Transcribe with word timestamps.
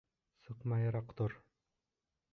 Сыҡмайыраҡ 0.45 1.13
тор! 1.21 1.39